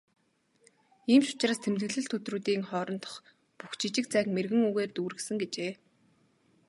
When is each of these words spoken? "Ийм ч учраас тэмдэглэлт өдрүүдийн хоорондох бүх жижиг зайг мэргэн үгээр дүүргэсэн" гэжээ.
"Ийм 1.13 1.21
ч 1.27 1.29
учраас 1.33 1.59
тэмдэглэлт 1.63 2.11
өдрүүдийн 2.17 2.63
хоорондох 2.69 3.13
бүх 3.57 3.71
жижиг 3.79 4.05
зайг 4.09 4.27
мэргэн 4.35 4.63
үгээр 4.69 4.91
дүүргэсэн" 4.93 5.35
гэжээ. 5.41 5.71